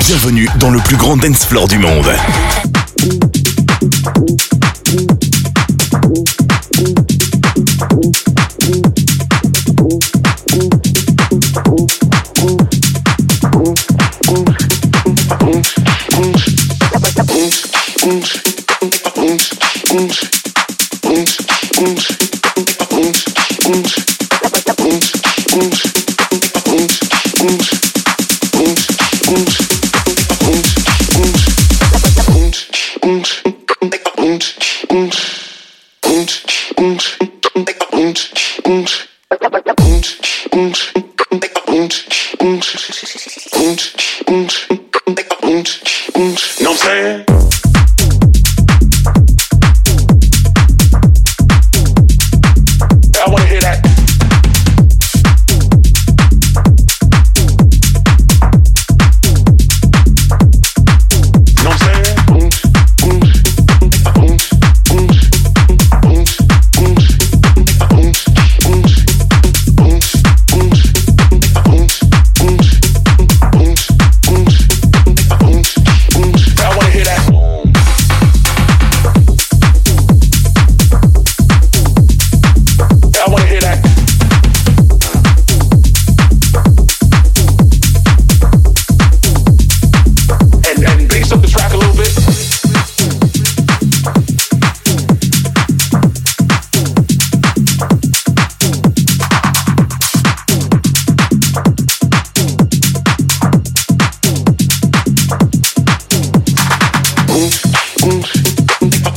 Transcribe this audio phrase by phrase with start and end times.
[0.00, 2.10] Bienvenue dans le plus grand dance floor du monde.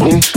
[0.05, 0.32] Yeah.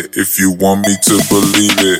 [0.00, 1.99] it if you want me to believe it.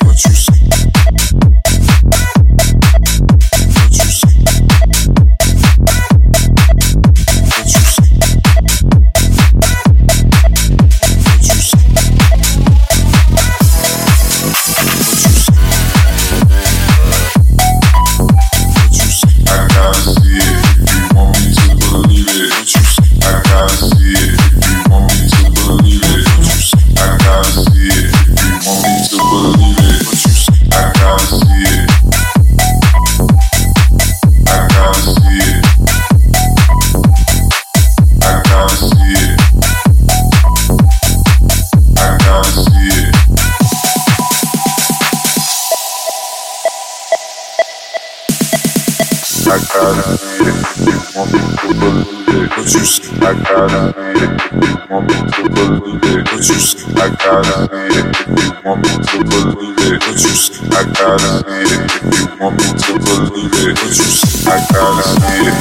[53.69, 56.25] gotta see it if you want me to believe it.
[56.33, 56.81] What you see?
[56.97, 60.01] I gotta see it if you want me to believe it.
[60.01, 60.65] What you see?
[60.65, 63.77] I gotta see it if you want me to believe it.
[63.77, 64.49] What you see?
[64.49, 65.57] I gotta see it.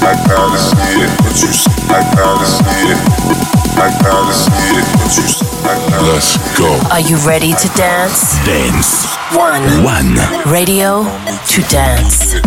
[0.00, 1.10] I gotta see it.
[1.20, 1.68] What you see?
[1.88, 3.00] I gotta see it.
[3.76, 4.86] I gotta see it.
[4.96, 5.44] What you see?
[6.08, 6.80] Let's go.
[6.90, 8.40] Are you ready to dance?
[8.46, 9.04] Dance.
[9.36, 9.84] One.
[9.84, 10.16] One.
[10.50, 11.04] Radio
[11.48, 12.40] to dance.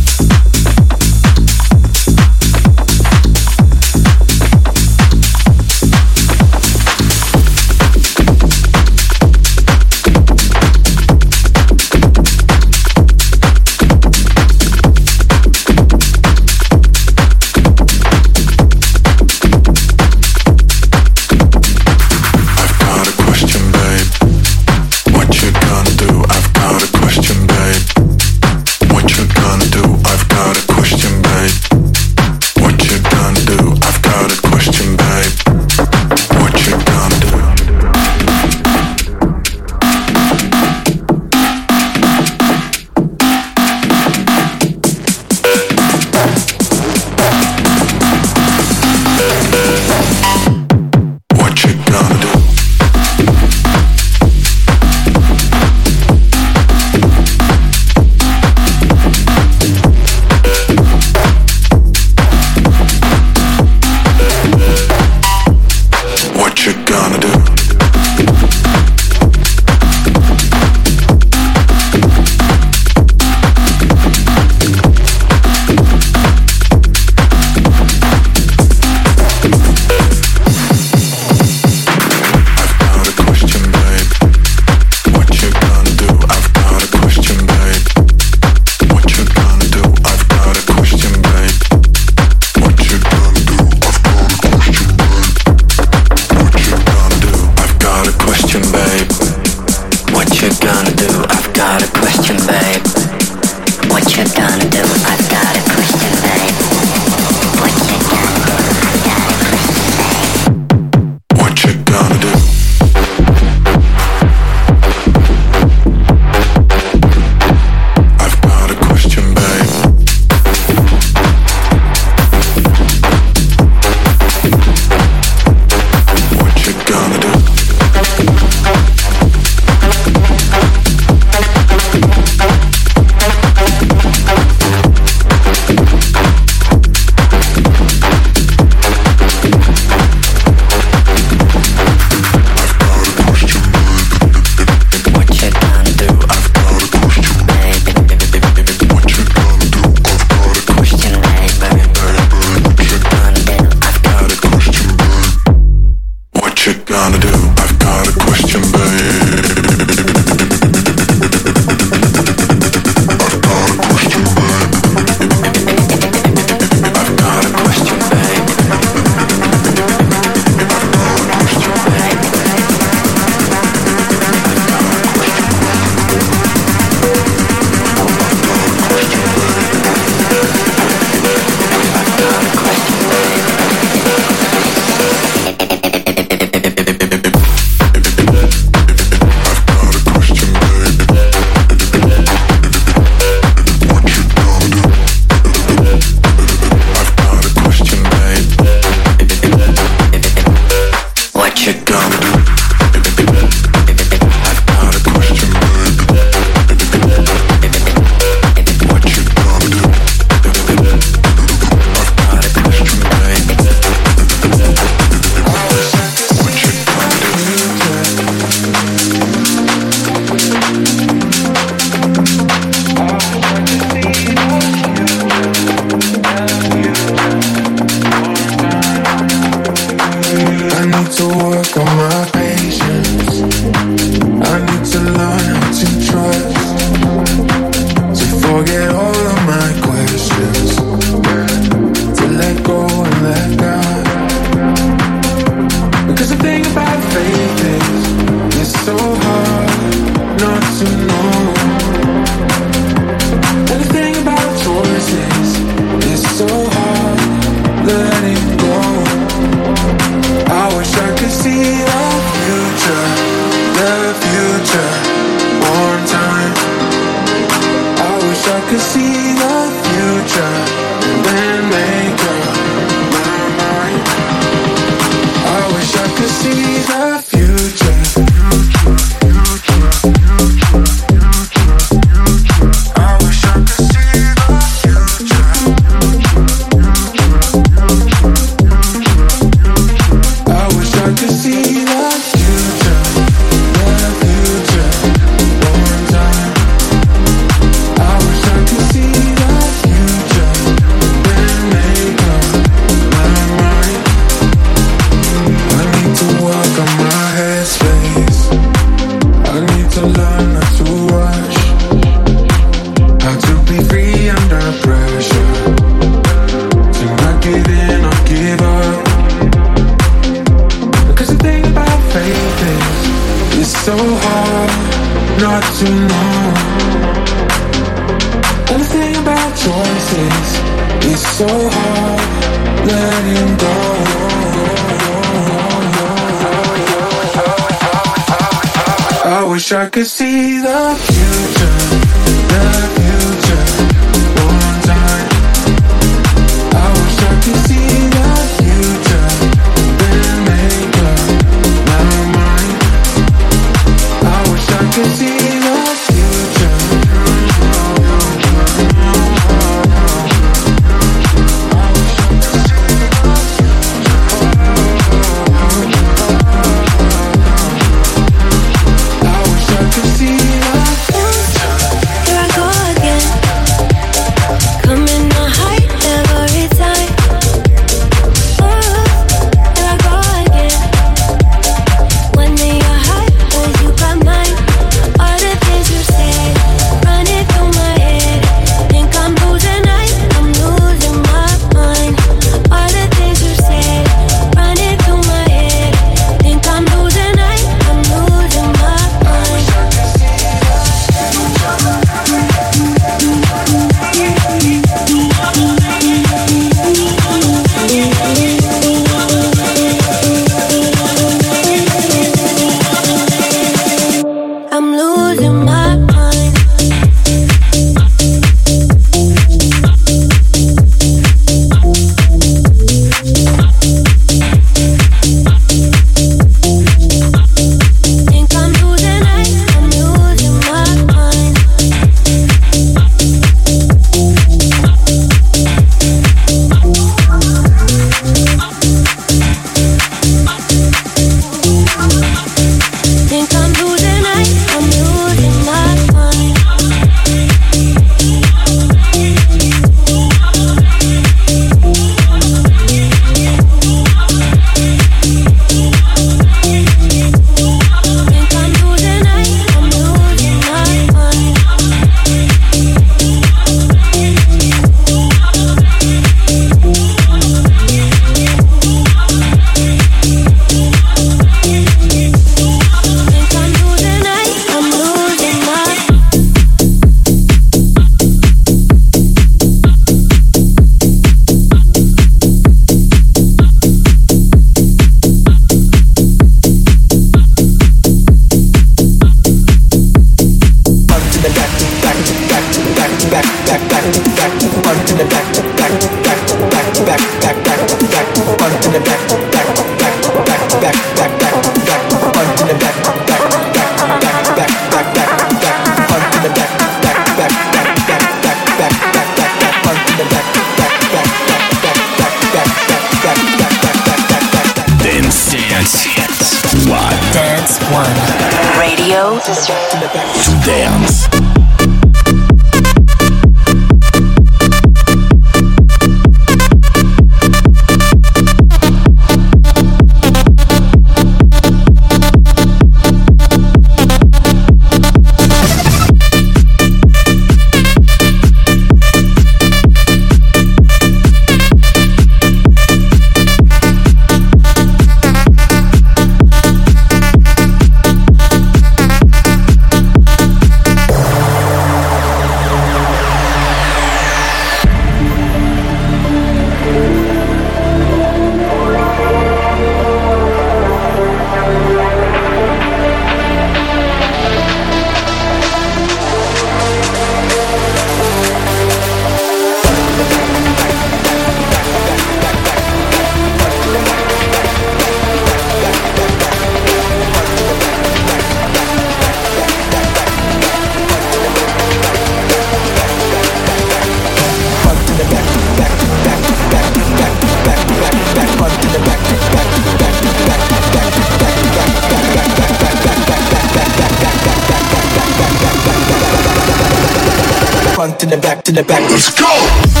[598.21, 599.01] To the back to the back.
[599.09, 600.00] Let's go!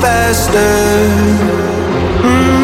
[0.00, 1.08] faster.
[2.22, 2.63] Mm.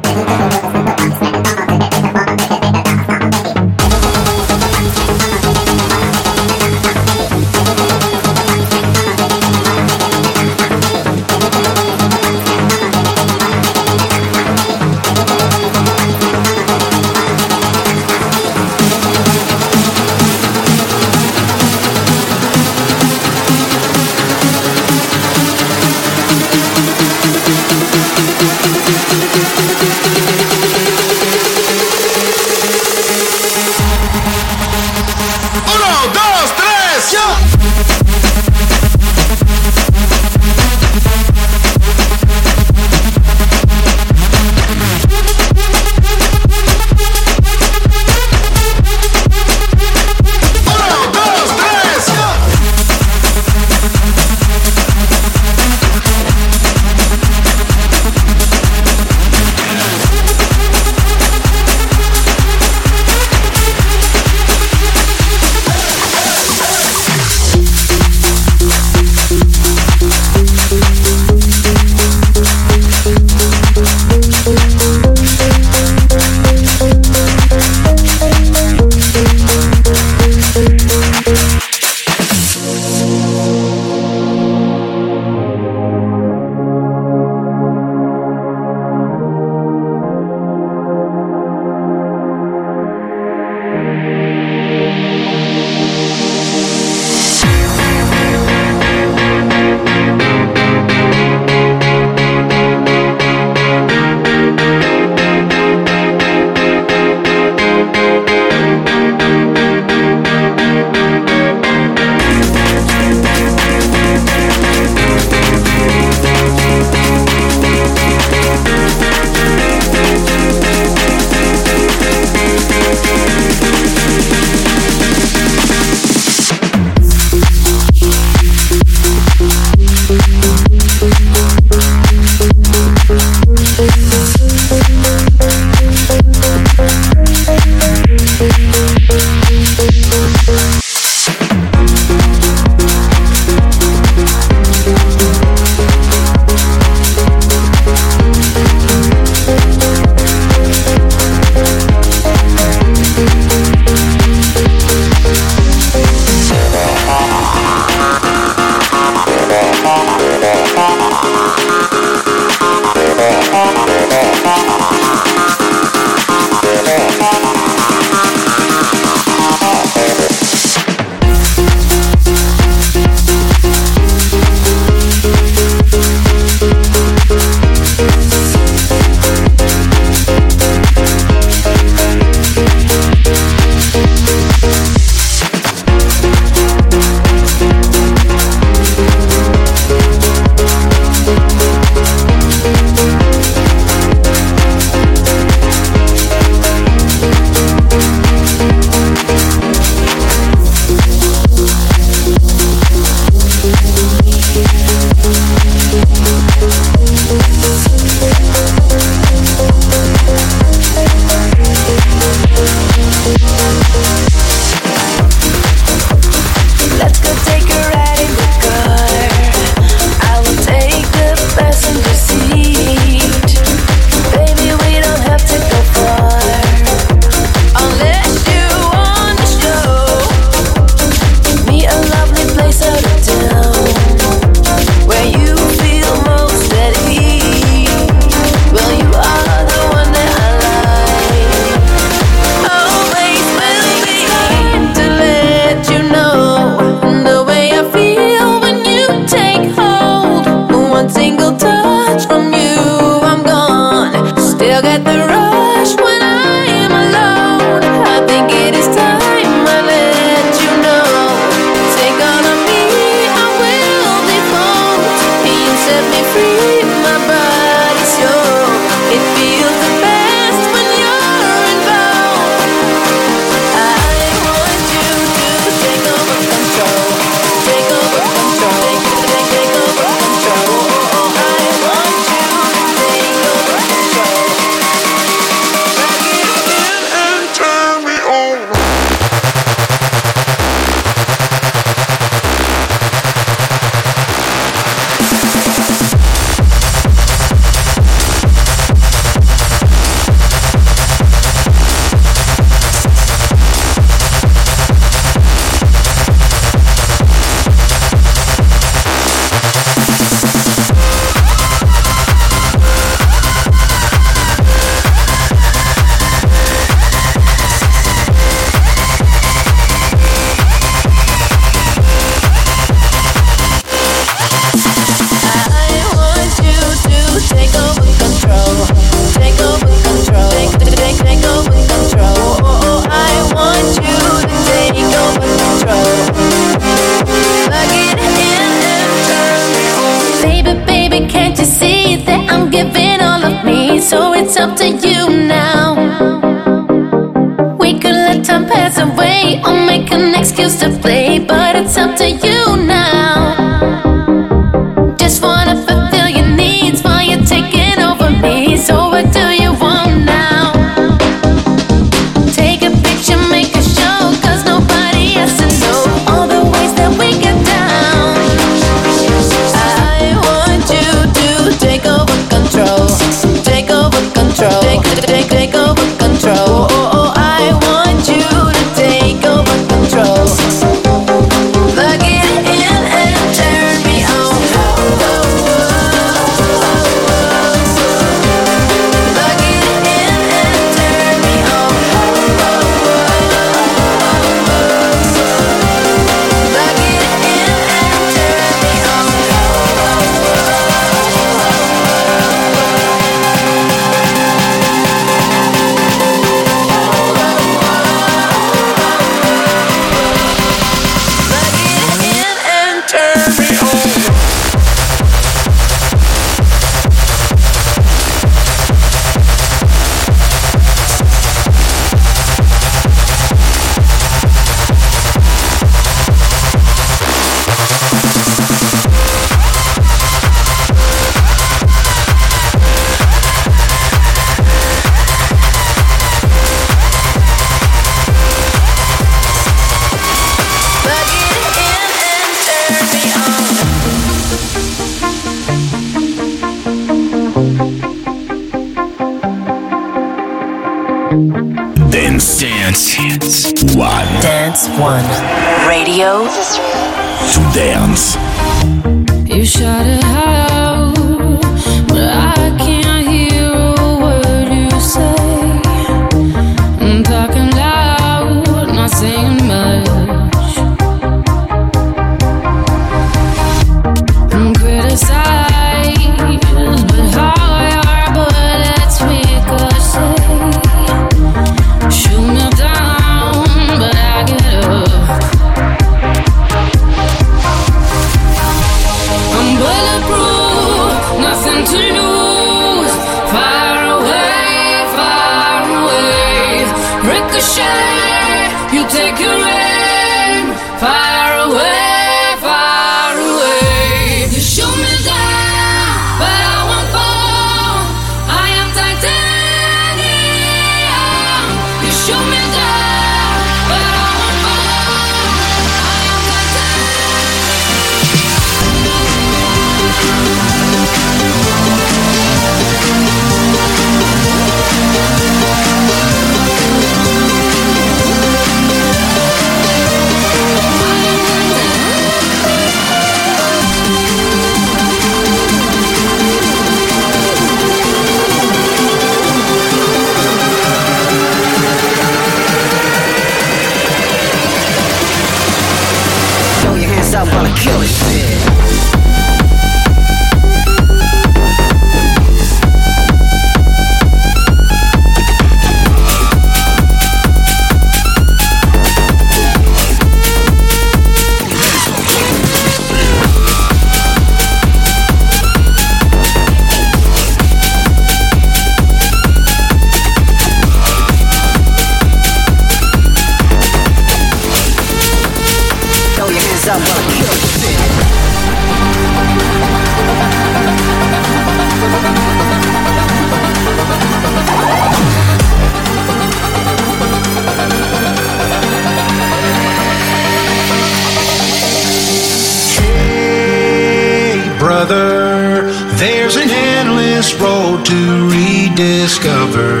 [599.43, 600.00] Rediscover.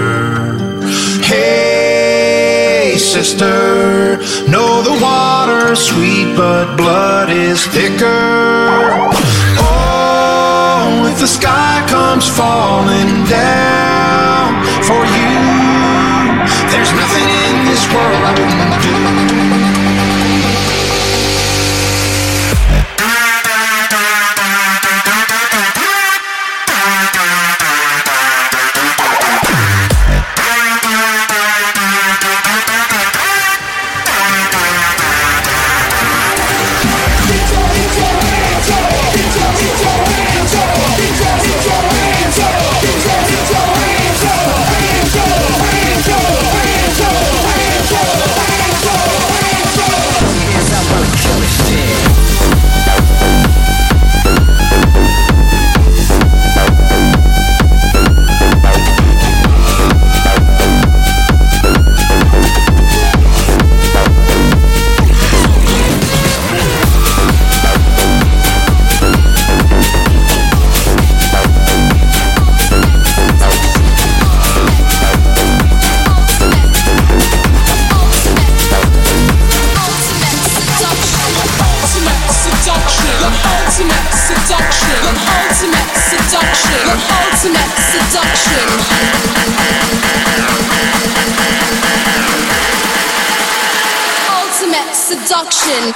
[95.31, 95.93] Seduction.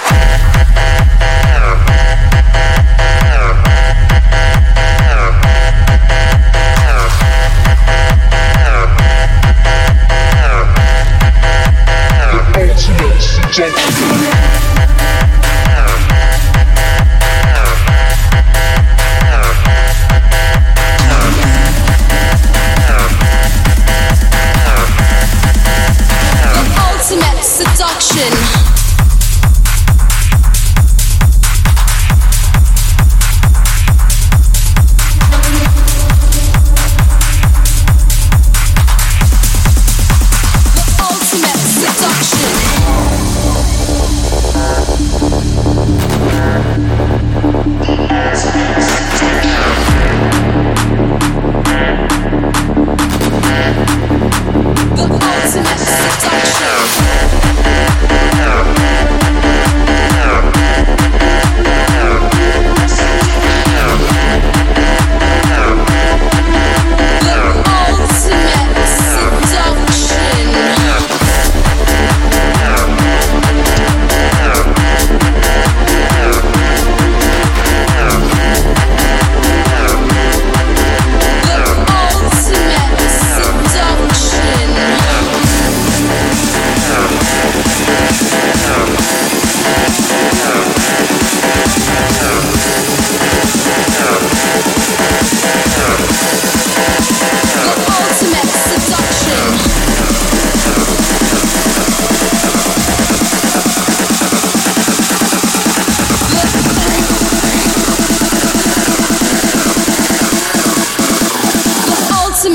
[12.58, 14.64] Ultimate